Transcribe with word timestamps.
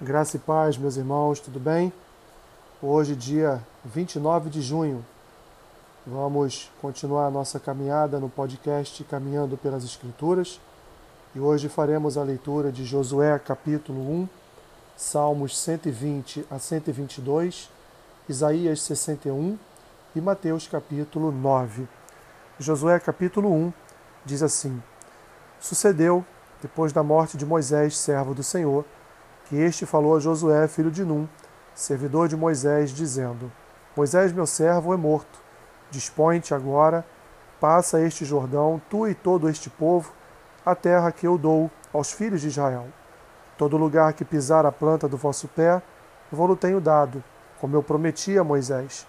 Graça 0.00 0.36
e 0.36 0.38
paz, 0.38 0.78
meus 0.78 0.96
irmãos, 0.96 1.40
tudo 1.40 1.58
bem? 1.58 1.92
Hoje, 2.80 3.16
dia 3.16 3.60
29 3.84 4.48
de 4.48 4.62
junho, 4.62 5.04
vamos 6.06 6.70
continuar 6.80 7.26
a 7.26 7.30
nossa 7.32 7.58
caminhada 7.58 8.20
no 8.20 8.28
podcast 8.28 9.02
Caminhando 9.02 9.56
pelas 9.56 9.82
Escrituras 9.82 10.60
e 11.34 11.40
hoje 11.40 11.68
faremos 11.68 12.16
a 12.16 12.22
leitura 12.22 12.70
de 12.70 12.84
Josué, 12.84 13.40
capítulo 13.40 14.00
1, 14.00 14.28
Salmos 14.96 15.58
120 15.58 16.46
a 16.48 16.60
122, 16.60 17.68
Isaías 18.28 18.80
61 18.82 19.58
e 20.14 20.20
Mateus, 20.20 20.68
capítulo 20.68 21.32
9. 21.32 21.88
Josué, 22.60 23.00
capítulo 23.00 23.52
1, 23.52 23.72
diz 24.24 24.44
assim: 24.44 24.80
Sucedeu, 25.58 26.24
depois 26.62 26.92
da 26.92 27.02
morte 27.02 27.36
de 27.36 27.44
Moisés, 27.44 27.96
servo 27.96 28.32
do 28.32 28.44
Senhor, 28.44 28.84
que 29.48 29.56
este 29.56 29.86
falou 29.86 30.14
a 30.14 30.20
Josué, 30.20 30.68
filho 30.68 30.90
de 30.90 31.04
Num, 31.04 31.26
servidor 31.74 32.28
de 32.28 32.36
Moisés, 32.36 32.90
dizendo: 32.90 33.50
Moisés, 33.96 34.30
meu 34.30 34.46
servo, 34.46 34.92
é 34.92 34.96
morto. 34.96 35.40
Dispõe-te 35.90 36.52
agora, 36.52 37.04
passa 37.58 38.00
este 38.00 38.26
Jordão, 38.26 38.80
tu 38.90 39.08
e 39.08 39.14
todo 39.14 39.48
este 39.48 39.70
povo, 39.70 40.12
a 40.64 40.74
terra 40.74 41.10
que 41.10 41.26
eu 41.26 41.38
dou 41.38 41.70
aos 41.94 42.12
filhos 42.12 42.42
de 42.42 42.48
Israel. 42.48 42.88
Todo 43.56 43.78
lugar 43.78 44.12
que 44.12 44.24
pisar 44.24 44.66
a 44.66 44.70
planta 44.70 45.08
do 45.08 45.16
vosso 45.16 45.48
pé, 45.48 45.80
vou-lo 46.30 46.54
tenho 46.54 46.80
dado, 46.80 47.24
como 47.58 47.74
eu 47.74 47.82
prometi 47.82 48.38
a 48.38 48.44
Moisés. 48.44 49.06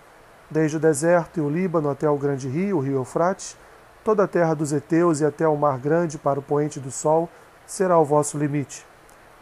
Desde 0.49 0.77
o 0.77 0.80
deserto 0.80 1.38
e 1.38 1.41
o 1.41 1.49
Líbano 1.49 1.89
até 1.89 2.09
o 2.09 2.17
grande 2.17 2.47
rio, 2.47 2.77
o 2.77 2.80
rio 2.80 2.95
Eufrates, 2.95 3.58
toda 4.05 4.23
a 4.23 4.27
terra 4.27 4.55
dos 4.55 4.71
heteus 4.71 5.19
e 5.19 5.25
até 5.25 5.45
o 5.47 5.58
mar 5.58 5.77
grande 5.77 6.17
para 6.17 6.39
o 6.39 6.44
poente 6.44 6.80
do 6.80 6.89
sol, 6.89 7.30
será 7.67 7.99
o 7.99 8.05
vosso 8.05 8.38
limite. 8.38 8.88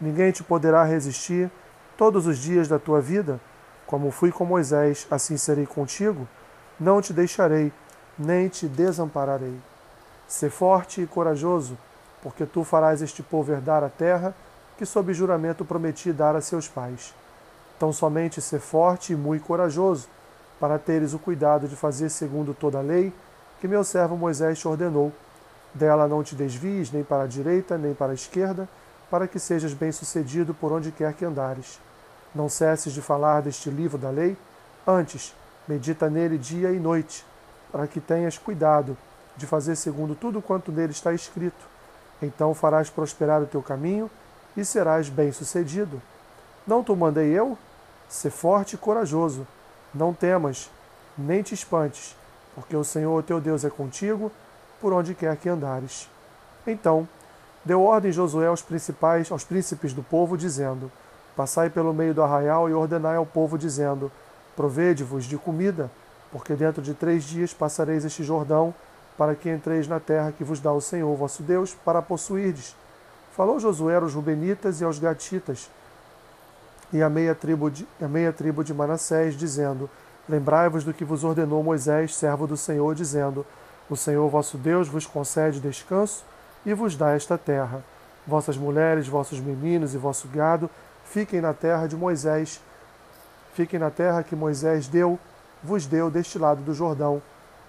Ninguém 0.00 0.30
te 0.30 0.44
poderá 0.44 0.84
resistir 0.84 1.50
todos 1.96 2.26
os 2.26 2.38
dias 2.38 2.68
da 2.68 2.78
tua 2.78 3.00
vida. 3.00 3.40
Como 3.86 4.10
fui 4.10 4.30
com 4.30 4.44
Moisés, 4.44 5.06
assim 5.10 5.36
serei 5.36 5.66
contigo. 5.66 6.28
Não 6.78 7.02
te 7.02 7.12
deixarei, 7.12 7.72
nem 8.18 8.48
te 8.48 8.66
desampararei. 8.66 9.58
Sê 10.26 10.48
forte 10.50 11.02
e 11.02 11.06
corajoso, 11.06 11.76
porque 12.22 12.46
tu 12.46 12.64
farás 12.64 13.02
este 13.02 13.22
povo 13.22 13.52
herdar 13.52 13.82
a 13.82 13.88
terra 13.88 14.34
que, 14.76 14.86
sob 14.86 15.12
juramento, 15.12 15.64
prometi 15.64 16.12
dar 16.12 16.36
a 16.36 16.40
seus 16.40 16.68
pais. 16.68 17.14
Tão 17.78 17.92
somente 17.92 18.40
ser 18.40 18.60
forte 18.60 19.12
e 19.12 19.16
muito 19.16 19.44
corajoso, 19.44 20.08
para 20.60 20.78
teres 20.78 21.14
o 21.14 21.18
cuidado 21.18 21.66
de 21.68 21.76
fazer 21.76 22.08
segundo 22.08 22.52
toda 22.52 22.78
a 22.78 22.82
lei 22.82 23.12
que 23.60 23.68
meu 23.68 23.82
servo 23.84 24.16
Moisés 24.16 24.58
te 24.58 24.68
ordenou. 24.68 25.12
Dela 25.74 26.08
não 26.08 26.22
te 26.22 26.34
desvies 26.34 26.90
nem 26.90 27.04
para 27.04 27.24
a 27.24 27.26
direita 27.26 27.76
nem 27.76 27.94
para 27.94 28.12
a 28.12 28.14
esquerda, 28.14 28.68
para 29.10 29.26
que 29.26 29.38
sejas 29.38 29.72
bem-sucedido 29.72 30.54
por 30.54 30.72
onde 30.72 30.92
quer 30.92 31.12
que 31.14 31.24
andares. 31.24 31.80
Não 32.34 32.48
cesses 32.48 32.92
de 32.92 33.00
falar 33.00 33.42
deste 33.42 33.70
livro 33.70 33.98
da 33.98 34.10
lei, 34.10 34.36
antes, 34.86 35.34
medita 35.66 36.10
nele 36.10 36.36
dia 36.38 36.70
e 36.70 36.78
noite, 36.78 37.24
para 37.72 37.86
que 37.86 38.00
tenhas 38.00 38.36
cuidado 38.38 38.96
de 39.36 39.46
fazer 39.46 39.76
segundo 39.76 40.14
tudo 40.14 40.42
quanto 40.42 40.72
nele 40.72 40.92
está 40.92 41.12
escrito. 41.12 41.66
Então 42.20 42.54
farás 42.54 42.90
prosperar 42.90 43.42
o 43.42 43.46
teu 43.46 43.62
caminho 43.62 44.10
e 44.56 44.64
serás 44.64 45.08
bem-sucedido. 45.08 46.02
Não 46.66 46.82
te 46.82 46.92
mandei 46.94 47.28
eu? 47.28 47.56
Sê 48.08 48.30
forte 48.30 48.74
e 48.74 48.78
corajoso. 48.78 49.46
Não 49.94 50.12
temas, 50.12 50.70
nem 51.16 51.42
te 51.42 51.54
espantes, 51.54 52.14
porque 52.54 52.76
o 52.76 52.84
Senhor 52.84 53.22
teu 53.22 53.40
Deus 53.40 53.64
é 53.64 53.70
contigo 53.70 54.30
por 54.80 54.92
onde 54.92 55.14
quer 55.14 55.36
que 55.36 55.48
andares. 55.48 56.08
Então 56.66 57.08
deu 57.68 57.82
ordem 57.82 58.10
Josué 58.10 58.46
aos 58.46 58.62
principais, 58.62 59.30
aos 59.30 59.44
príncipes 59.44 59.92
do 59.92 60.02
povo, 60.02 60.38
dizendo: 60.38 60.90
Passai 61.36 61.68
pelo 61.68 61.92
meio 61.92 62.14
do 62.14 62.22
arraial 62.22 62.66
e 62.70 62.72
ordenai 62.72 63.16
ao 63.16 63.26
povo, 63.26 63.58
dizendo: 63.58 64.10
Provede-vos 64.56 65.26
de 65.26 65.36
comida, 65.36 65.90
porque 66.32 66.54
dentro 66.54 66.80
de 66.80 66.94
três 66.94 67.24
dias 67.24 67.52
passareis 67.52 68.06
este 68.06 68.24
Jordão, 68.24 68.74
para 69.18 69.34
que 69.34 69.50
entreis 69.50 69.86
na 69.86 70.00
terra 70.00 70.32
que 70.32 70.42
vos 70.42 70.60
dá 70.60 70.72
o 70.72 70.80
Senhor 70.80 71.14
vosso 71.14 71.42
Deus, 71.42 71.74
para 71.84 72.00
possuirdes. 72.00 72.74
Falou 73.36 73.60
Josué 73.60 73.96
aos 73.96 74.14
Rubenitas 74.14 74.80
e 74.80 74.84
aos 74.84 74.98
Gatitas, 74.98 75.70
e 76.90 77.02
a 77.02 77.10
meia 77.10 77.34
tribo 77.34 77.70
de, 77.70 77.86
meia 78.00 78.32
tribo 78.32 78.64
de 78.64 78.72
Manassés, 78.72 79.36
dizendo: 79.36 79.90
Lembrai-vos 80.26 80.84
do 80.84 80.94
que 80.94 81.04
vos 81.04 81.22
ordenou 81.22 81.62
Moisés, 81.62 82.16
servo 82.16 82.46
do 82.46 82.56
Senhor, 82.56 82.94
dizendo: 82.94 83.44
O 83.90 83.96
Senhor 83.96 84.26
vosso 84.30 84.56
Deus 84.56 84.88
vos 84.88 85.04
concede 85.04 85.60
descanso 85.60 86.24
e 86.68 86.74
vos 86.74 86.94
dá 86.94 87.12
esta 87.12 87.38
terra. 87.38 87.82
Vossas 88.26 88.58
mulheres, 88.58 89.08
vossos 89.08 89.40
meninos 89.40 89.94
e 89.94 89.96
vosso 89.96 90.28
gado 90.28 90.68
fiquem 91.02 91.40
na 91.40 91.54
terra 91.54 91.86
de 91.86 91.96
Moisés. 91.96 92.60
Fiquem 93.54 93.80
na 93.80 93.90
terra 93.90 94.22
que 94.22 94.36
Moisés 94.36 94.86
deu, 94.86 95.18
vos 95.64 95.86
deu 95.86 96.10
deste 96.10 96.38
lado 96.38 96.60
do 96.60 96.74
Jordão. 96.74 97.22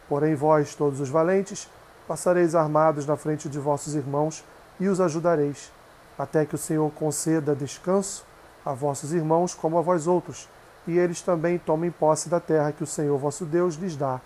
Porém, 0.09 0.35
vós, 0.35 0.75
todos 0.75 0.99
os 0.99 1.07
valentes, 1.07 1.69
passareis 2.09 2.55
armados 2.55 3.05
na 3.05 3.15
frente 3.15 3.47
de 3.47 3.57
vossos 3.57 3.95
irmãos 3.95 4.43
e 4.81 4.89
os 4.89 4.99
ajudareis, 4.99 5.71
até 6.17 6.45
que 6.45 6.55
o 6.55 6.57
Senhor 6.57 6.91
conceda 6.91 7.55
descanso 7.55 8.25
a 8.65 8.73
vossos 8.73 9.13
irmãos 9.13 9.55
como 9.55 9.77
a 9.77 9.81
vós 9.81 10.07
outros, 10.07 10.49
e 10.85 10.97
eles 10.97 11.21
também 11.21 11.57
tomem 11.57 11.89
posse 11.89 12.27
da 12.27 12.41
terra 12.41 12.73
que 12.73 12.83
o 12.83 12.87
Senhor 12.87 13.17
vosso 13.17 13.45
Deus 13.45 13.75
lhes 13.75 13.95
dá. 13.95 14.19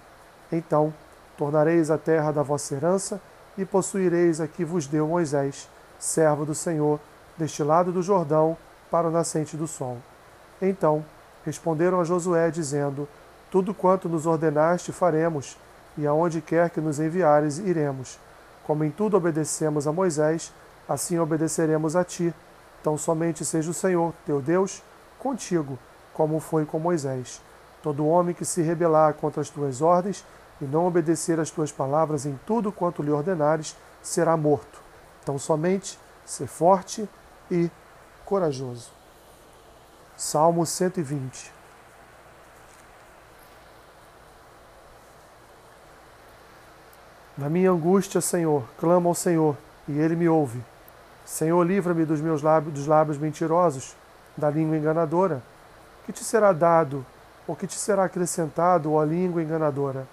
Então 0.52 0.92
tornareis 1.38 1.92
a 1.92 1.98
terra 1.98 2.32
da 2.32 2.42
vossa 2.42 2.74
herança 2.74 3.22
e 3.58 3.66
possuireis 3.66 4.42
a 4.42 4.48
que 4.48 4.66
vos 4.66 4.88
deu 4.88 5.08
Moisés, 5.08 5.70
servo 6.00 6.46
do 6.46 6.56
Senhor, 6.56 7.00
deste 7.38 7.64
lado 7.64 7.92
do 7.92 8.02
Jordão, 8.02 8.58
para 8.90 9.08
o 9.08 9.12
nascente 9.12 9.58
do 9.58 9.68
sol. 9.68 9.98
Então 10.62 11.04
responderam 11.46 12.00
a 12.00 12.04
Josué, 12.04 12.50
dizendo: 12.50 13.08
Tudo 13.52 13.74
quanto 13.74 14.08
nos 14.10 14.26
ordenaste 14.26 14.92
faremos, 14.92 15.58
e 15.98 16.08
aonde 16.08 16.42
quer 16.42 16.70
que 16.70 16.82
nos 16.82 17.00
enviares, 17.00 17.58
iremos. 17.58 18.20
Como 18.66 18.84
em 18.84 18.92
tudo 18.92 19.18
obedecemos 19.18 19.88
a 19.88 19.92
Moisés, 19.92 20.54
assim 20.88 21.20
obedeceremos 21.20 21.96
a 21.96 22.04
ti. 22.04 22.34
Então 22.82 22.98
somente 22.98 23.46
seja 23.46 23.72
o 23.72 23.74
Senhor, 23.74 24.14
teu 24.26 24.42
Deus, 24.42 24.84
contigo, 25.20 25.78
como 26.14 26.40
foi 26.40 26.66
com 26.66 26.80
Moisés. 26.80 27.42
Todo 27.82 28.08
homem 28.08 28.34
que 28.34 28.46
se 28.46 28.62
rebelar 28.62 29.14
contra 29.16 29.42
as 29.42 29.50
tuas 29.50 29.82
ordens 29.82 30.26
e 30.64 30.68
não 30.68 30.88
obedecer 30.88 31.40
às 31.40 31.52
tuas 31.52 31.72
palavras 31.72 32.26
em 32.26 32.40
tudo 32.46 32.72
quanto 32.72 33.04
lhe 33.04 33.12
ordenares, 33.12 33.76
será 34.02 34.38
morto. 34.38 34.82
Então, 35.22 35.38
somente 35.38 36.00
ser 36.26 36.48
forte 36.48 37.08
e 37.52 37.70
corajoso. 38.26 38.92
Salmo 40.16 40.66
120 40.66 41.52
Na 47.36 47.50
minha 47.50 47.72
angústia, 47.72 48.22
Senhor, 48.22 48.64
clamo 48.78 49.10
ao 49.10 49.16
Senhor, 49.16 49.58
e 49.88 50.00
Ele 50.00 50.16
me 50.16 50.30
ouve. 50.30 50.64
Senhor, 51.26 51.64
livra-me 51.64 52.06
dos 52.06 52.22
meus 52.22 52.44
lábios, 52.44 52.74
dos 52.74 52.86
lábios 52.86 53.18
mentirosos, 53.18 53.96
da 54.38 54.52
língua 54.52 54.78
enganadora. 54.78 55.42
Que 56.06 56.14
te 56.14 56.24
será 56.24 56.54
dado, 56.54 57.04
ou 57.48 57.56
que 57.56 57.66
te 57.66 57.76
será 57.76 58.04
acrescentado, 58.04 58.94
ó 58.94 59.04
língua 59.04 59.42
enganadora? 59.42 60.08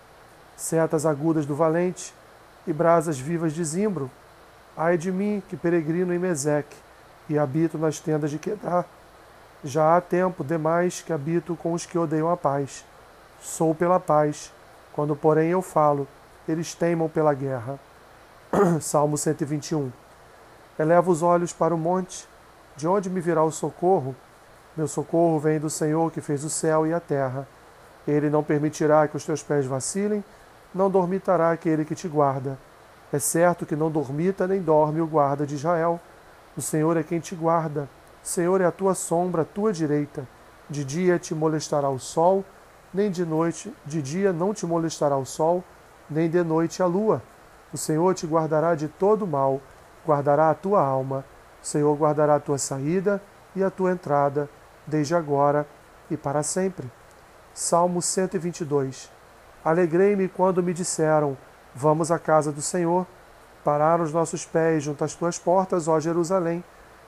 Setas 0.61 1.07
agudas 1.07 1.47
do 1.47 1.55
valente 1.55 2.15
e 2.67 2.73
brasas 2.73 3.19
vivas 3.19 3.55
de 3.55 3.65
zimbro. 3.65 4.11
Ai 4.77 4.99
de 4.99 5.11
mim, 5.11 5.43
que 5.49 5.57
peregrino 5.57 6.13
em 6.13 6.19
Meseque 6.19 6.77
e 7.31 7.39
habito 7.39 7.79
nas 7.79 7.99
tendas 7.99 8.31
de 8.31 8.39
Quedar. 8.39 8.85
Já 9.65 9.97
há 9.97 10.01
tempo 10.03 10.45
demais 10.45 11.01
que 11.01 11.15
habito 11.15 11.57
com 11.57 11.73
os 11.73 11.87
que 11.87 11.99
odeiam 11.99 12.31
a 12.31 12.37
paz. 12.37 12.85
Sou 13.41 13.75
pela 13.75 13.99
paz. 13.99 14.53
Quando, 14.93 15.17
porém, 15.17 15.49
eu 15.49 15.63
falo, 15.63 16.07
eles 16.47 16.75
teimam 16.75 17.09
pela 17.09 17.33
guerra. 17.33 17.79
Salmo 18.83 19.17
121. 19.17 19.91
Eleva 20.79 21.11
os 21.11 21.23
olhos 21.23 21.55
para 21.55 21.75
o 21.75 21.79
monte. 21.79 22.29
De 22.77 22.87
onde 22.87 23.09
me 23.09 23.21
virá 23.21 23.43
o 23.43 23.51
socorro? 23.51 24.15
Meu 24.77 24.87
socorro 24.87 25.39
vem 25.39 25.59
do 25.59 25.71
Senhor 25.71 26.13
que 26.13 26.21
fez 26.21 26.45
o 26.45 26.51
céu 26.51 26.87
e 26.87 26.93
a 26.93 27.01
terra. 27.01 27.49
Ele 28.07 28.29
não 28.29 28.43
permitirá 28.43 29.09
que 29.09 29.17
os 29.17 29.25
teus 29.25 29.43
pés 29.43 29.65
vacilem 29.65 30.23
não 30.75 30.91
dormitará 30.91 31.51
aquele 31.51 31.85
que 31.85 31.95
te 31.95 32.09
guarda. 32.09 32.59
É 33.13 33.19
certo 33.19 33.67
que 33.67 33.75
não 33.75 33.91
dormita 33.91 34.47
nem 34.47 34.63
dorme 34.63 35.01
o 35.01 35.07
guarda 35.07 35.47
de 35.47 35.57
Israel. 35.57 36.01
O 36.57 36.63
Senhor 36.63 36.97
é 36.97 37.03
quem 37.03 37.19
te 37.19 37.35
guarda. 37.35 37.89
O 38.23 38.27
Senhor 38.27 38.61
é 38.61 38.65
a 38.65 38.71
tua 38.71 38.95
sombra, 38.95 39.43
a 39.43 39.45
tua 39.45 39.73
direita. 39.73 40.27
De 40.69 40.85
dia 40.85 41.19
te 41.19 41.35
molestará 41.35 41.89
o 41.89 41.99
sol, 41.99 42.45
nem 42.95 43.11
de 43.11 43.25
noite, 43.25 43.75
de 43.85 44.01
dia 44.01 44.33
não 44.33 44.55
te 44.55 44.65
molestará 44.65 45.17
o 45.17 45.25
sol, 45.25 45.65
nem 46.09 46.31
de 46.31 46.43
noite 46.43 46.83
a 46.83 46.87
lua. 46.87 47.21
O 47.73 47.77
Senhor 47.77 48.15
te 48.15 48.27
guardará 48.27 48.75
de 48.77 48.87
todo 48.87 49.27
mal, 49.27 49.61
guardará 50.07 50.51
a 50.51 50.55
tua 50.55 50.81
alma. 50.81 51.25
O 51.61 51.67
Senhor 51.67 51.97
guardará 51.97 52.37
a 52.37 52.41
tua 52.41 52.59
saída 52.59 53.21
e 53.57 53.65
a 53.65 53.71
tua 53.71 53.91
entrada, 53.91 54.49
desde 54.87 55.15
agora 55.15 55.67
e 56.09 56.17
para 56.17 56.43
sempre. 56.43 56.91
Salmo 57.53 58.01
122 58.01 59.20
Alegrei-me 59.65 60.27
quando 60.29 60.63
me 60.63 60.73
disseram: 60.73 61.37
Vamos 61.75 62.11
à 62.11 62.19
casa 62.19 62.51
do 62.51 62.63
Senhor. 62.63 63.07
Pararam 63.63 64.03
os 64.05 64.13
nossos 64.13 64.47
pés 64.47 64.83
junto 64.83 65.05
às 65.05 65.15
tuas 65.15 65.39
portas, 65.39 65.87
ó 65.87 66.01
Jerusalém. 66.01 66.65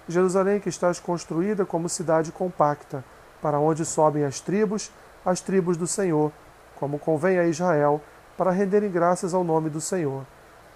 Jerusalém 0.07 0.61
que 0.61 0.69
estás 0.69 1.01
construída 1.01 1.65
como 1.65 1.89
cidade 1.89 2.31
compacta, 2.31 3.03
para 3.41 3.59
onde 3.59 3.85
sobem 3.85 4.25
as 4.25 4.41
tribos, 4.41 4.91
as 5.25 5.41
tribos 5.41 5.77
do 5.77 5.87
Senhor, 5.87 6.31
como 6.79 6.99
convém 6.99 7.39
a 7.39 7.47
Israel, 7.47 8.03
para 8.37 8.51
renderem 8.51 8.91
graças 8.91 9.33
ao 9.33 9.45
nome 9.45 9.71
do 9.71 9.81
Senhor. 9.81 10.27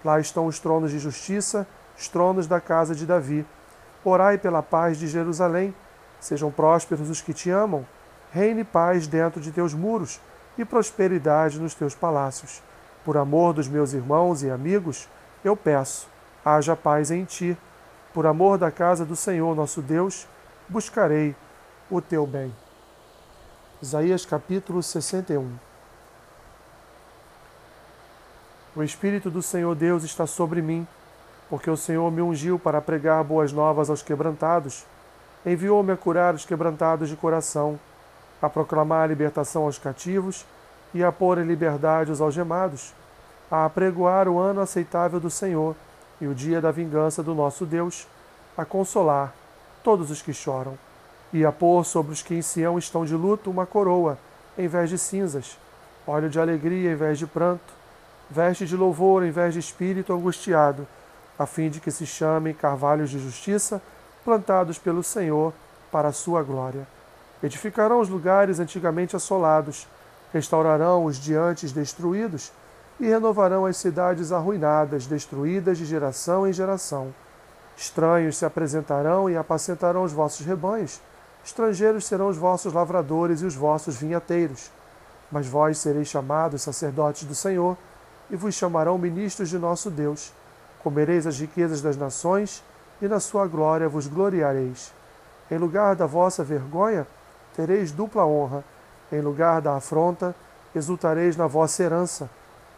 Lá 0.05 0.19
estão 0.19 0.46
os 0.46 0.58
tronos 0.58 0.93
de 0.93 0.99
justiça, 0.99 1.67
os 1.99 2.08
tronos 2.08 2.46
da 2.46 2.61
casa 2.61 2.94
de 2.94 3.05
Davi. 3.05 3.44
Orai 4.05 4.38
pela 4.38 4.62
paz 4.62 4.96
de 4.96 5.08
Jerusalém. 5.08 5.75
Sejam 6.20 6.50
prósperos 6.50 7.11
os 7.11 7.20
que 7.20 7.34
te 7.34 7.50
amam. 7.50 7.84
Reine 8.31 8.64
paz 8.64 9.06
dentro 9.06 9.40
de 9.40 9.50
teus 9.50 9.75
muros 9.75 10.20
e 10.58 10.64
prosperidade 10.64 11.60
nos 11.60 11.74
teus 11.74 11.94
palácios. 11.94 12.62
Por 13.04 13.16
amor 13.16 13.52
dos 13.52 13.68
meus 13.68 13.92
irmãos 13.92 14.42
e 14.42 14.50
amigos, 14.50 15.08
eu 15.44 15.56
peço, 15.56 16.08
haja 16.44 16.74
paz 16.74 17.10
em 17.10 17.24
ti. 17.24 17.56
Por 18.12 18.26
amor 18.26 18.58
da 18.58 18.70
casa 18.70 19.04
do 19.04 19.14
Senhor 19.14 19.54
nosso 19.54 19.82
Deus, 19.82 20.26
buscarei 20.68 21.36
o 21.90 22.00
teu 22.00 22.26
bem. 22.26 22.54
Isaías 23.80 24.24
capítulo 24.24 24.82
61 24.82 25.66
O 28.74 28.82
Espírito 28.82 29.30
do 29.30 29.40
Senhor 29.40 29.74
Deus 29.74 30.04
está 30.04 30.26
sobre 30.26 30.60
mim, 30.60 30.86
porque 31.48 31.70
o 31.70 31.76
Senhor 31.78 32.10
me 32.10 32.20
ungiu 32.20 32.58
para 32.58 32.78
pregar 32.80 33.24
boas 33.24 33.50
novas 33.50 33.88
aos 33.88 34.02
quebrantados. 34.02 34.84
Enviou-me 35.46 35.92
a 35.92 35.96
curar 35.96 36.34
os 36.34 36.44
quebrantados 36.44 37.08
de 37.08 37.16
coração, 37.16 37.80
a 38.40 38.48
proclamar 38.48 39.04
a 39.04 39.06
libertação 39.06 39.64
aos 39.64 39.78
cativos 39.78 40.44
e 40.92 41.02
a 41.02 41.10
pôr 41.10 41.38
em 41.38 41.44
liberdade 41.46 42.10
os 42.10 42.20
algemados, 42.20 42.94
a 43.50 43.64
apregoar 43.64 44.28
o 44.28 44.38
ano 44.38 44.60
aceitável 44.60 45.20
do 45.20 45.30
Senhor 45.30 45.74
e 46.20 46.26
o 46.26 46.34
dia 46.34 46.60
da 46.60 46.70
vingança 46.70 47.22
do 47.22 47.34
nosso 47.34 47.64
Deus, 47.64 48.06
a 48.56 48.64
consolar 48.64 49.34
todos 49.82 50.10
os 50.10 50.22
que 50.22 50.32
choram, 50.32 50.76
e 51.32 51.44
a 51.44 51.52
pôr 51.52 51.84
sobre 51.84 52.12
os 52.12 52.22
que 52.22 52.34
em 52.34 52.42
Sião 52.42 52.78
estão 52.78 53.04
de 53.04 53.14
luto 53.14 53.50
uma 53.50 53.66
coroa, 53.66 54.18
em 54.56 54.66
vez 54.66 54.88
de 54.88 54.98
cinzas, 54.98 55.58
óleo 56.06 56.30
de 56.30 56.40
alegria 56.40 56.92
em 56.92 56.96
vez 56.96 57.18
de 57.18 57.26
pranto, 57.26 57.74
veste 58.30 58.66
de 58.66 58.76
louvor 58.76 59.22
em 59.22 59.30
vez 59.30 59.52
de 59.52 59.60
espírito 59.60 60.12
angustiado, 60.12 60.86
a 61.38 61.46
fim 61.46 61.68
de 61.68 61.80
que 61.80 61.90
se 61.90 62.06
chamem 62.06 62.54
carvalhos 62.54 63.10
de 63.10 63.18
justiça, 63.18 63.82
plantados 64.24 64.78
pelo 64.78 65.02
Senhor 65.02 65.52
para 65.92 66.08
a 66.08 66.12
sua 66.12 66.42
glória. 66.42 66.86
Edificarão 67.42 68.00
os 68.00 68.08
lugares 68.08 68.58
antigamente 68.58 69.14
assolados, 69.14 69.86
restaurarão 70.32 71.04
os 71.04 71.16
diantes 71.16 71.72
destruídos 71.72 72.52
e 72.98 73.06
renovarão 73.06 73.66
as 73.66 73.76
cidades 73.76 74.32
arruinadas, 74.32 75.06
destruídas 75.06 75.76
de 75.78 75.84
geração 75.84 76.46
em 76.46 76.52
geração. 76.52 77.14
Estranhos 77.76 78.38
se 78.38 78.44
apresentarão 78.46 79.28
e 79.28 79.36
apacentarão 79.36 80.02
os 80.02 80.12
vossos 80.12 80.46
rebanhos, 80.46 81.00
estrangeiros 81.44 82.06
serão 82.06 82.28
os 82.28 82.38
vossos 82.38 82.72
lavradores 82.72 83.42
e 83.42 83.44
os 83.44 83.54
vossos 83.54 83.96
vinhateiros. 83.96 84.70
Mas 85.30 85.46
vós 85.46 85.78
sereis 85.78 86.08
chamados 86.08 86.62
sacerdotes 86.62 87.24
do 87.24 87.34
Senhor, 87.34 87.76
e 88.30 88.36
vos 88.36 88.54
chamarão 88.54 88.96
ministros 88.96 89.50
de 89.50 89.58
nosso 89.58 89.90
Deus. 89.90 90.32
Comereis 90.82 91.26
as 91.26 91.38
riquezas 91.38 91.82
das 91.82 91.96
nações, 91.96 92.64
e 93.00 93.06
na 93.06 93.20
sua 93.20 93.46
glória 93.46 93.88
vos 93.88 94.06
gloriareis. 94.06 94.92
Em 95.50 95.58
lugar 95.58 95.94
da 95.94 96.06
vossa 96.06 96.42
vergonha, 96.42 97.06
tereis 97.56 97.90
dupla 97.90 98.26
honra. 98.26 98.62
Em 99.10 99.20
lugar 99.20 99.60
da 99.60 99.76
afronta, 99.76 100.34
exultareis 100.74 101.36
na 101.36 101.46
vossa 101.46 101.82
herança. 101.82 102.28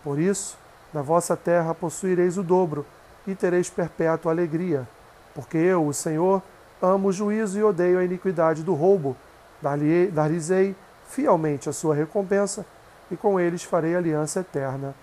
Por 0.05 0.19
isso, 0.19 0.57
na 0.95 1.03
vossa 1.03 1.37
terra 1.37 1.75
possuireis 1.75 2.39
o 2.39 2.43
dobro, 2.43 2.87
e 3.27 3.35
tereis 3.35 3.69
perpétua 3.69 4.33
alegria. 4.33 4.89
Porque 5.35 5.59
eu, 5.59 5.87
o 5.87 5.93
Senhor, 5.93 6.41
amo 6.81 7.09
o 7.09 7.13
juízo 7.13 7.59
e 7.59 7.63
odeio 7.63 7.99
a 7.99 8.05
iniquidade 8.05 8.63
do 8.63 8.73
roubo. 8.75 9.17
Dar-lhes-ei 9.61 10.75
fielmente 11.09 11.69
a 11.69 11.73
sua 11.73 11.95
recompensa, 11.95 12.65
e 13.11 13.17
com 13.17 13.41
eles 13.41 13.65
farei 13.65 13.97
aliança 13.97 14.41
eterna. 14.41 14.95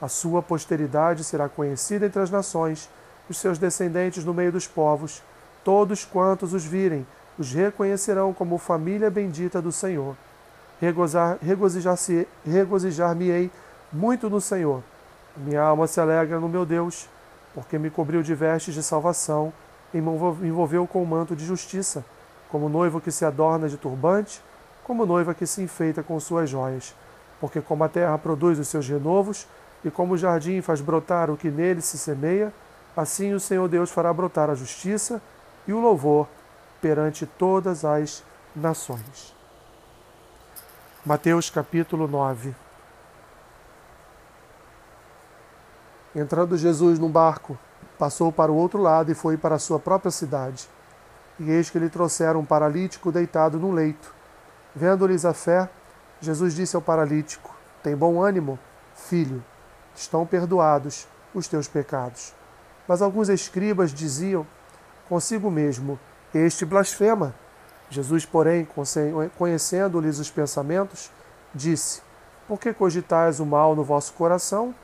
A 0.00 0.08
sua 0.08 0.42
posteridade 0.42 1.24
será 1.24 1.48
conhecida 1.48 2.06
entre 2.06 2.20
as 2.20 2.30
nações, 2.30 2.90
os 3.30 3.38
seus 3.38 3.58
descendentes 3.58 4.24
no 4.24 4.34
meio 4.34 4.52
dos 4.52 4.66
povos. 4.66 5.22
Todos 5.64 6.04
quantos 6.04 6.52
os 6.52 6.64
virem, 6.64 7.06
os 7.38 7.52
reconhecerão 7.52 8.32
como 8.32 8.58
família 8.58 9.10
bendita 9.10 9.60
do 9.60 9.72
Senhor. 9.72 10.16
Regozijar-me-ei 12.44 13.50
muito 13.92 14.28
no 14.28 14.40
Senhor. 14.40 14.82
Minha 15.36 15.62
alma 15.62 15.86
se 15.86 16.00
alegra 16.00 16.40
no 16.40 16.48
meu 16.48 16.66
Deus, 16.66 17.08
porque 17.54 17.78
me 17.78 17.90
cobriu 17.90 18.22
de 18.22 18.34
vestes 18.34 18.74
de 18.74 18.82
salvação 18.82 19.52
e 19.94 20.00
me 20.00 20.10
envolveu 20.42 20.86
com 20.86 21.02
o 21.02 21.06
manto 21.06 21.36
de 21.36 21.44
justiça, 21.44 22.04
como 22.50 22.68
noivo 22.68 23.00
que 23.00 23.10
se 23.10 23.24
adorna 23.24 23.68
de 23.68 23.76
turbante, 23.76 24.42
como 24.84 25.06
noiva 25.06 25.34
que 25.34 25.46
se 25.46 25.62
enfeita 25.62 26.02
com 26.02 26.18
suas 26.18 26.50
joias. 26.50 26.94
Porque 27.40 27.60
como 27.60 27.84
a 27.84 27.88
terra 27.88 28.18
produz 28.18 28.58
os 28.58 28.68
seus 28.68 28.88
renovos, 28.88 29.46
e 29.84 29.90
como 29.90 30.14
o 30.14 30.18
jardim 30.18 30.60
faz 30.60 30.80
brotar 30.80 31.30
o 31.30 31.36
que 31.36 31.50
nele 31.50 31.80
se 31.80 31.98
semeia, 31.98 32.52
assim 32.96 33.32
o 33.32 33.40
Senhor 33.40 33.68
Deus 33.68 33.90
fará 33.90 34.12
brotar 34.12 34.48
a 34.48 34.54
justiça 34.54 35.20
e 35.66 35.72
o 35.72 35.80
louvor 35.80 36.28
perante 36.82 37.24
todas 37.24 37.84
as 37.84 38.22
nações. 38.54 39.34
Mateus 41.06 41.48
capítulo 41.48 42.06
9 42.06 42.54
Entrando 46.14 46.58
Jesus 46.58 46.98
num 46.98 47.10
barco, 47.10 47.58
passou 47.98 48.30
para 48.30 48.52
o 48.52 48.56
outro 48.56 48.78
lado 48.78 49.10
e 49.10 49.14
foi 49.14 49.38
para 49.38 49.54
a 49.54 49.58
sua 49.58 49.78
própria 49.78 50.10
cidade. 50.10 50.68
E 51.40 51.50
eis 51.50 51.70
que 51.70 51.78
lhe 51.78 51.88
trouxeram 51.88 52.40
um 52.40 52.44
paralítico 52.44 53.10
deitado 53.10 53.58
no 53.58 53.70
leito. 53.70 54.14
Vendo-lhes 54.76 55.24
a 55.24 55.32
fé, 55.32 55.70
Jesus 56.20 56.54
disse 56.54 56.76
ao 56.76 56.82
paralítico: 56.82 57.54
Tem 57.82 57.96
bom 57.96 58.20
ânimo, 58.20 58.58
filho 58.94 59.42
estão 59.94 60.26
perdoados 60.26 61.06
os 61.34 61.46
teus 61.48 61.68
pecados. 61.68 62.34
Mas 62.86 63.02
alguns 63.02 63.28
escribas 63.28 63.92
diziam 63.92 64.46
consigo 65.08 65.50
mesmo: 65.50 65.98
Este 66.34 66.64
blasfema. 66.64 67.34
Jesus, 67.90 68.24
porém, 68.24 68.66
conhecendo-lhes 69.36 70.18
os 70.18 70.30
pensamentos, 70.30 71.10
disse: 71.54 72.00
Por 72.48 72.58
que 72.58 72.72
cogitais 72.72 73.38
o 73.38 73.46
mal 73.46 73.76
no 73.76 73.84
vosso 73.84 74.14
coração? 74.14 74.74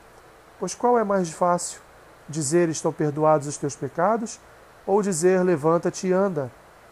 Pois 0.59 0.75
qual 0.75 0.99
é 0.99 1.03
mais 1.03 1.31
fácil? 1.31 1.79
Dizer: 2.27 2.69
Estão 2.69 2.93
perdoados 2.93 3.47
os 3.47 3.57
teus 3.57 3.75
pecados? 3.75 4.39
Ou 4.85 5.01
dizer: 5.01 5.41
Levanta-te 5.43 6.07
e 6.07 6.13
anda? 6.13 6.51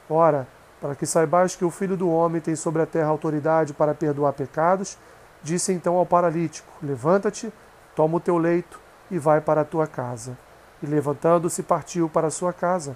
Ora, 0.10 0.48
para 0.82 0.96
que 0.96 1.06
saibais 1.06 1.56
que 1.56 1.66
o 1.66 1.70
Filho 1.70 1.96
do 1.96 2.10
Homem 2.10 2.42
tem 2.42 2.56
sobre 2.56 2.82
a 2.82 2.86
terra 2.86 3.10
autoridade 3.10 3.74
para 3.74 3.94
perdoar 3.94 4.34
pecados, 4.34 4.98
disse 5.44 5.72
então 5.72 5.96
ao 5.96 6.06
paralítico: 6.06 6.72
Levanta-te 6.82 7.54
Toma 7.98 8.18
o 8.18 8.20
teu 8.20 8.38
leito 8.38 8.80
e 9.10 9.18
vai 9.18 9.42
para 9.42 9.62
a 9.62 9.66
tua 9.66 9.88
casa. 9.88 10.38
E 10.84 10.86
levantando-se, 10.86 11.64
partiu 11.64 12.08
para 12.08 12.28
a 12.28 12.30
sua 12.30 12.54
casa. 12.54 12.96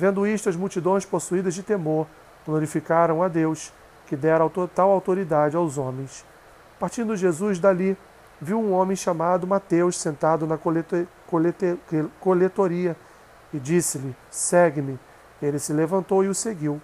Vendo 0.00 0.26
isto, 0.26 0.48
as 0.48 0.56
multidões 0.56 1.04
possuídas 1.04 1.52
de 1.52 1.62
temor 1.62 2.06
glorificaram 2.46 3.22
a 3.22 3.28
Deus, 3.28 3.70
que 4.06 4.16
dera 4.16 4.50
tal 4.74 4.90
autoridade 4.90 5.54
aos 5.54 5.76
homens. 5.76 6.24
Partindo 6.78 7.14
Jesus 7.14 7.58
dali, 7.58 7.94
viu 8.40 8.58
um 8.58 8.72
homem 8.72 8.96
chamado 8.96 9.46
Mateus 9.46 10.00
sentado 10.00 10.46
na 10.46 10.56
coletoria 12.18 12.96
e 13.52 13.58
disse-lhe: 13.58 14.16
Segue-me. 14.30 14.98
Ele 15.42 15.58
se 15.58 15.74
levantou 15.74 16.24
e 16.24 16.28
o 16.28 16.34
seguiu. 16.34 16.80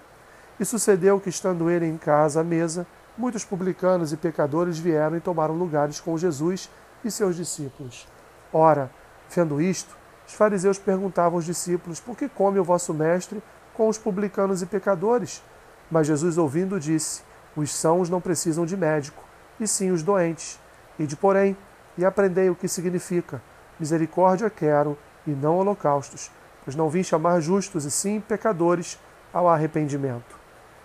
E 0.61 0.65
sucedeu 0.67 1.19
que, 1.19 1.31
estando 1.31 1.71
ele 1.71 1.87
em 1.87 1.97
casa 1.97 2.43
à 2.43 2.45
mesa, 2.45 2.87
muitos 3.17 3.47
publicanos 3.47 4.13
e 4.13 4.17
pecadores 4.19 4.79
vieram 4.79 5.17
e 5.17 5.21
tomaram 5.21 5.55
lugares 5.55 6.01
com 6.01 6.19
Jesus 6.19 6.69
e 7.03 7.11
seus 7.11 7.35
discípulos. 7.35 8.07
Ora, 8.53 8.91
vendo 9.35 9.59
isto, 9.59 9.97
os 10.27 10.35
fariseus 10.35 10.79
perguntavam 10.79 11.39
aos 11.39 11.45
discípulos: 11.45 12.01
Por 12.01 12.17
que 12.17 12.29
come 12.29 12.59
o 12.59 12.65
vosso 12.65 12.93
mestre 12.93 13.43
com 13.75 13.89
os 13.89 13.99
publicanos 13.99 14.63
e 14.63 14.67
pecadores? 14.67 15.43
Mas 15.91 16.07
Jesus, 16.07 16.37
ouvindo, 16.37 16.81
disse: 16.81 17.23
Os 17.55 17.73
sãos 17.73 18.11
não 18.11 18.21
precisam 18.21 18.67
de 18.67 18.77
médico, 18.77 19.23
e 19.61 19.67
sim 19.67 19.91
os 19.91 20.03
doentes. 20.03 20.59
Ide, 20.99 21.17
porém, 21.17 21.57
e 21.97 22.05
aprendei 22.05 22.51
o 22.51 22.57
que 22.57 22.69
significa: 22.69 23.41
Misericórdia 23.79 24.51
quero, 24.51 24.99
e 25.27 25.31
não 25.31 25.59
holocaustos, 25.59 26.31
pois 26.65 26.75
não 26.75 26.89
vim 26.89 27.03
chamar 27.03 27.41
justos, 27.41 27.85
e 27.85 27.91
sim 27.91 28.21
pecadores 28.21 28.99
ao 29.33 29.49
arrependimento. 29.49 30.37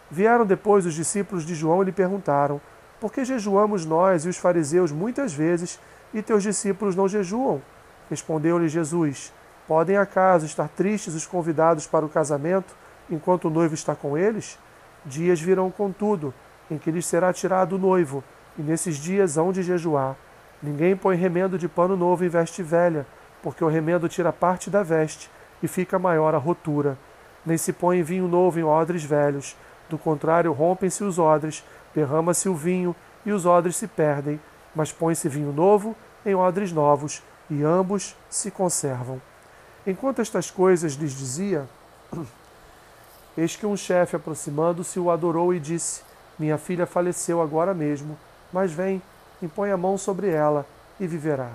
Vieram 0.09 0.45
depois 0.45 0.85
os 0.85 0.93
discípulos 0.93 1.45
de 1.45 1.55
João 1.55 1.81
e 1.81 1.85
lhe 1.85 1.91
perguntaram: 1.91 2.61
Por 2.99 3.11
que 3.11 3.25
jejuamos 3.25 3.85
nós 3.85 4.25
e 4.25 4.29
os 4.29 4.37
fariseus 4.37 4.91
muitas 4.91 5.33
vezes 5.33 5.79
e 6.13 6.21
teus 6.21 6.43
discípulos 6.43 6.95
não 6.95 7.07
jejuam? 7.07 7.61
Respondeu-lhe 8.11 8.67
Jesus: 8.67 9.33
Podem 9.65 9.95
acaso 9.95 10.45
estar 10.45 10.67
tristes 10.67 11.15
os 11.15 11.25
convidados 11.25 11.87
para 11.87 12.05
o 12.05 12.09
casamento, 12.09 12.75
enquanto 13.09 13.45
o 13.45 13.49
noivo 13.49 13.73
está 13.73 13.95
com 13.95 14.17
eles? 14.17 14.59
Dias 15.05 15.39
virão, 15.39 15.71
contudo, 15.71 16.33
em 16.69 16.77
que 16.77 16.91
lhes 16.91 17.05
será 17.05 17.31
tirado 17.31 17.77
o 17.77 17.79
noivo, 17.79 18.21
e 18.59 18.61
nesses 18.61 18.97
dias 18.97 19.37
hão 19.37 19.53
de 19.53 19.63
jejuar. 19.63 20.17
Ninguém 20.61 20.93
põe 20.93 21.15
remendo 21.15 21.57
de 21.57 21.69
pano 21.69 21.95
novo 21.95 22.25
em 22.25 22.27
veste 22.27 22.61
velha, 22.61 23.07
porque 23.41 23.63
o 23.63 23.69
remendo 23.69 24.09
tira 24.09 24.33
parte 24.33 24.69
da 24.69 24.83
veste, 24.83 25.31
e 25.63 25.67
fica 25.67 25.97
maior 25.97 26.35
a 26.35 26.37
rotura. 26.37 26.97
nem 27.45 27.57
se 27.57 27.71
põe 27.71 28.03
vinho 28.03 28.27
novo 28.27 28.59
em 28.59 28.63
odres 28.63 29.05
velhos. 29.05 29.55
Do 29.89 29.97
contrário, 29.97 30.51
rompem-se 30.51 31.03
os 31.03 31.17
odres, 31.17 31.63
derrama-se 31.95 32.49
o 32.49 32.53
vinho 32.53 32.93
e 33.25 33.31
os 33.31 33.45
odres 33.45 33.77
se 33.77 33.87
perdem, 33.87 34.39
mas 34.75 34.91
põe-se 34.91 35.29
vinho 35.29 35.51
novo 35.51 35.95
em 36.25 36.35
odres 36.35 36.71
novos, 36.71 37.23
e 37.51 37.63
ambos 37.63 38.15
se 38.29 38.49
conservam. 38.49 39.21
Enquanto 39.85 40.21
estas 40.21 40.49
coisas 40.49 40.93
lhes 40.93 41.11
dizia, 41.11 41.67
eis 43.37 43.57
que 43.57 43.65
um 43.65 43.75
chefe, 43.75 44.15
aproximando-se, 44.15 44.97
o 44.97 45.11
adorou 45.11 45.53
e 45.53 45.59
disse: 45.59 46.01
Minha 46.39 46.57
filha 46.57 46.85
faleceu 46.85 47.41
agora 47.41 47.73
mesmo, 47.73 48.17
mas 48.53 48.71
vem, 48.71 49.01
impõe 49.43 49.69
a 49.69 49.77
mão 49.77 49.97
sobre 49.97 50.29
ela 50.29 50.65
e 50.97 51.05
viverá. 51.05 51.51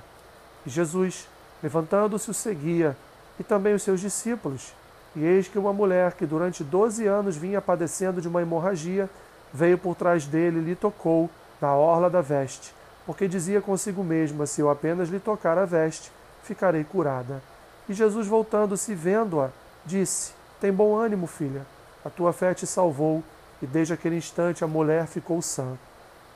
E 0.67 0.71
Jesus, 0.71 1.26
levantando-se, 1.62 2.31
o 2.31 2.35
seguia, 2.35 2.95
e 3.41 3.43
também 3.43 3.75
os 3.75 3.83
seus 3.83 4.00
discípulos. 4.00 4.75
E 5.15 5.25
eis 5.25 5.49
que 5.49 5.59
uma 5.59 5.73
mulher 5.73 6.12
que 6.12 6.26
durante 6.26 6.62
doze 6.62 7.07
anos 7.07 7.37
vinha 7.37 7.62
padecendo 7.62 8.21
de 8.21 8.29
uma 8.29 8.43
hemorragia, 8.43 9.09
veio 9.50 9.79
por 9.79 9.95
trás 9.95 10.26
dele 10.26 10.59
e 10.59 10.62
lhe 10.62 10.76
tocou 10.76 11.31
na 11.59 11.75
orla 11.75 12.11
da 12.11 12.21
veste, 12.21 12.75
porque 13.07 13.29
dizia 13.29 13.63
consigo 13.63 14.03
mesma: 14.03 14.45
Se 14.45 14.61
eu 14.61 14.69
apenas 14.69 15.09
lhe 15.09 15.21
tocar 15.21 15.57
a 15.57 15.65
veste, 15.65 16.11
ficarei 16.43 16.83
curada. 16.85 17.41
E 17.89 17.95
Jesus, 17.95 18.27
voltando-se 18.27 18.95
vendo-a, 18.95 19.51
disse: 19.85 20.33
Tem 20.61 20.73
bom 20.73 20.97
ânimo, 20.97 21.27
filha, 21.27 21.65
a 22.05 22.11
tua 22.11 22.33
fé 22.33 22.53
te 22.53 22.67
salvou. 22.67 23.23
E 23.63 23.67
desde 23.67 23.95
aquele 23.95 24.17
instante 24.17 24.63
a 24.63 24.67
mulher 24.67 25.07
ficou 25.07 25.41
sã. 25.41 25.79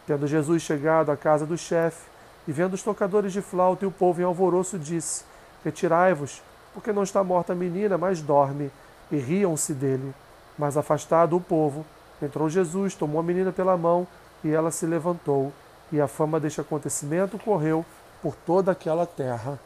Tendo 0.06 0.26
Jesus 0.26 0.62
chegado 0.62 1.10
à 1.12 1.16
casa 1.16 1.44
do 1.44 1.58
chefe, 1.58 2.08
e 2.48 2.52
vendo 2.52 2.72
os 2.72 2.82
tocadores 2.82 3.30
de 3.32 3.42
flauta 3.42 3.84
e 3.84 3.88
o 3.88 3.90
povo 3.90 4.20
em 4.20 4.24
alvoroço, 4.24 4.78
disse: 4.78 5.24
Retirai-vos, 5.62 6.42
porque 6.72 6.92
não 6.92 7.02
está 7.02 7.22
morta 7.22 7.52
a 7.52 7.56
menina, 7.56 7.98
mas 7.98 8.22
dorme. 8.22 8.70
E 9.12 9.16
riam-se 9.16 9.74
dele. 9.74 10.14
Mas 10.56 10.76
afastado 10.76 11.36
o 11.36 11.40
povo, 11.40 11.84
entrou 12.22 12.48
Jesus, 12.48 12.94
tomou 12.94 13.20
a 13.20 13.24
menina 13.24 13.52
pela 13.52 13.76
mão, 13.76 14.06
e 14.42 14.50
ela 14.50 14.70
se 14.70 14.86
levantou. 14.86 15.52
E 15.92 16.00
a 16.00 16.06
fama 16.06 16.38
deste 16.38 16.60
acontecimento 16.60 17.38
correu 17.38 17.84
por 18.22 18.34
toda 18.34 18.72
aquela 18.72 19.06
terra. 19.06 19.58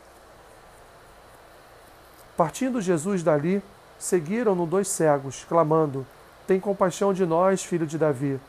Partindo 2.36 2.80
Jesus 2.80 3.22
dali, 3.22 3.62
seguiram-no 3.98 4.66
dois 4.66 4.88
cegos, 4.88 5.44
clamando: 5.48 6.06
Tem 6.46 6.58
compaixão 6.58 7.12
de 7.12 7.24
nós, 7.24 7.62
filho 7.62 7.86
de 7.86 7.98
Davi. 7.98 8.40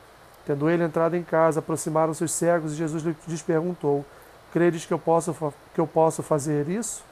Tendo 0.45 0.69
ele 0.69 0.83
entrado 0.83 1.15
em 1.15 1.23
casa, 1.23 1.59
aproximaram-se 1.59 2.23
os 2.23 2.31
cegos 2.31 2.73
e 2.73 2.75
Jesus 2.75 3.03
lhes 3.27 3.41
perguntou: 3.41 4.05
Credes 4.53 4.85
que 4.85 4.93
eu 4.93 4.99
posso, 4.99 5.35
que 5.73 5.81
eu 5.81 5.87
posso 5.87 6.23
fazer 6.23 6.69
isso? 6.69 7.03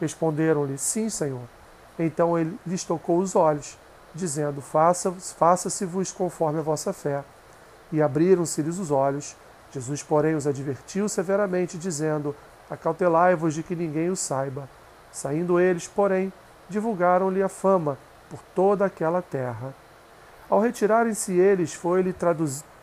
Responderam-lhe: 0.00 0.78
Sim, 0.78 1.08
Senhor. 1.08 1.42
Então 1.98 2.38
ele 2.38 2.58
lhes 2.66 2.84
tocou 2.84 3.18
os 3.18 3.34
olhos, 3.34 3.76
dizendo: 4.14 4.60
Faça-se 4.60 5.34
faça 5.34 5.86
vos 5.86 6.12
conforme 6.12 6.58
a 6.58 6.62
vossa 6.62 6.92
fé. 6.92 7.24
E 7.90 8.00
abriram-se-lhes 8.00 8.78
os 8.78 8.90
olhos. 8.90 9.36
Jesus, 9.72 10.02
porém, 10.02 10.34
os 10.34 10.46
advertiu 10.46 11.08
severamente, 11.08 11.78
dizendo: 11.78 12.36
Acautelai-vos 12.70 13.54
de 13.54 13.62
que 13.62 13.74
ninguém 13.74 14.10
o 14.10 14.16
saiba. 14.16 14.68
Saindo 15.10 15.58
eles, 15.58 15.88
porém, 15.88 16.32
divulgaram-lhe 16.68 17.42
a 17.42 17.48
fama 17.48 17.98
por 18.28 18.40
toda 18.54 18.84
aquela 18.84 19.22
terra. 19.22 19.74
Ao 20.48 20.60
retirarem-se 20.60 21.32
eles, 21.32 21.72
foi-lhe 21.72 22.14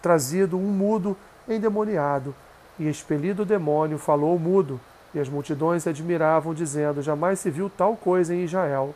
trazido 0.01 0.57
um 0.57 0.71
mudo 0.71 1.15
endemoniado, 1.47 2.33
e 2.79 2.87
expelido 2.87 3.43
o 3.43 3.45
demônio, 3.45 3.97
falou 3.97 4.35
o 4.35 4.39
mudo, 4.39 4.79
e 5.13 5.19
as 5.19 5.29
multidões 5.29 5.83
se 5.83 5.89
admiravam, 5.89 6.53
dizendo: 6.53 7.01
Jamais 7.01 7.39
se 7.39 7.51
viu 7.51 7.69
tal 7.69 7.95
coisa 7.95 8.33
em 8.33 8.43
Israel. 8.43 8.95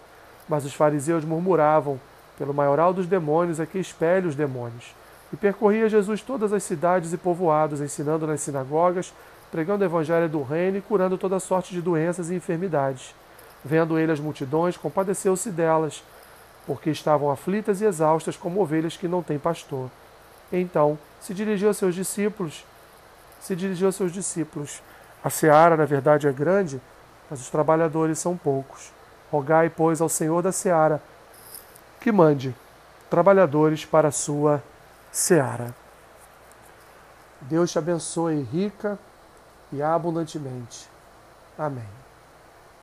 Mas 0.50 0.66
os 0.66 0.74
fariseus 0.74 1.24
murmuravam: 1.24 2.00
Pelo 2.38 2.54
maioral 2.54 2.94
dos 2.94 3.06
demônios 3.06 3.60
é 3.60 3.66
que 3.66 3.78
expele 3.78 4.28
os 4.28 4.36
demônios. 4.36 4.96
E 5.34 5.36
percorria 5.36 5.90
Jesus 5.90 6.22
todas 6.22 6.54
as 6.54 6.64
cidades 6.64 7.12
e 7.12 7.18
povoados, 7.18 7.82
ensinando 7.82 8.28
nas 8.28 8.42
sinagogas, 8.42 9.12
pregando 9.52 9.84
o 9.84 9.88
evangelho 9.88 10.30
do 10.30 10.44
reino 10.44 10.78
e 10.78 10.82
curando 10.82 11.18
toda 11.18 11.40
sorte 11.40 11.74
de 11.74 11.82
doenças 11.82 12.30
e 12.30 12.36
enfermidades. 12.36 13.16
Vendo 13.66 13.98
ele 13.98 14.12
as 14.12 14.20
multidões, 14.20 14.78
compadeceu-se 14.78 15.50
delas, 15.50 16.04
porque 16.68 16.92
estavam 16.92 17.32
aflitas 17.32 17.82
e 17.82 17.86
exaustas 17.86 18.38
como 18.38 18.62
ovelhas 18.62 18.96
que 18.96 19.08
não 19.08 19.24
têm 19.24 19.40
pastor. 19.40 19.90
Então 20.52 21.00
se 21.20 21.34
dirigiu 21.34 21.70
aos 21.70 21.78
seus 21.78 21.96
discípulos, 21.96 22.64
se 23.42 23.56
dirigiu 23.56 23.88
aos 23.88 23.96
seus 23.96 24.12
discípulos: 24.12 24.84
a 25.24 25.30
seara, 25.30 25.76
na 25.76 25.86
verdade, 25.86 26.28
é 26.28 26.32
grande, 26.32 26.80
mas 27.30 27.42
os 27.42 27.50
trabalhadores 27.50 28.20
são 28.20 28.38
poucos. 28.38 28.92
Rogai, 29.32 29.70
pois, 29.70 30.00
ao 30.00 30.10
Senhor 30.10 30.44
da 30.44 30.52
seara 30.52 31.02
que 32.00 32.12
mande 32.12 32.54
trabalhadores 33.10 33.86
para 33.86 34.10
a 34.10 34.12
sua 34.12 34.62
seara. 35.14 35.76
Deus 37.40 37.72
te 37.72 37.78
abençoe 37.78 38.42
rica 38.42 38.98
e 39.72 39.82
abundantemente. 39.82 40.90
Amém. 41.58 42.03